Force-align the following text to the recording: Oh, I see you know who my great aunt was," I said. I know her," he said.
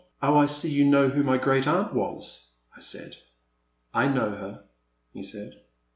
Oh, 0.19 0.35
I 0.37 0.47
see 0.47 0.71
you 0.71 0.83
know 0.85 1.09
who 1.09 1.21
my 1.21 1.37
great 1.37 1.67
aunt 1.67 1.93
was," 1.93 2.53
I 2.75 2.79
said. 2.79 3.17
I 3.93 4.07
know 4.07 4.31
her," 4.31 4.63
he 5.13 5.21
said. 5.21 5.61